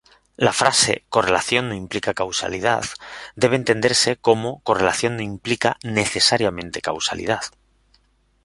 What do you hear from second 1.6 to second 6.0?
no implica causalidad" debe entenderse como "correlación no implica